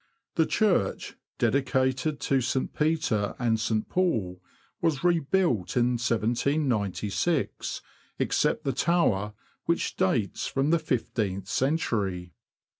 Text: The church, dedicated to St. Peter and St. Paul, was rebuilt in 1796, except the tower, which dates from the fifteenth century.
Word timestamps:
The 0.33 0.47
church, 0.47 1.15
dedicated 1.37 2.19
to 2.21 2.41
St. 2.41 2.73
Peter 2.73 3.35
and 3.37 3.59
St. 3.59 3.87
Paul, 3.87 4.41
was 4.81 5.03
rebuilt 5.03 5.77
in 5.77 5.91
1796, 5.99 7.81
except 8.17 8.63
the 8.63 8.73
tower, 8.73 9.35
which 9.65 9.95
dates 9.97 10.47
from 10.47 10.71
the 10.71 10.79
fifteenth 10.79 11.47
century. 11.47 12.33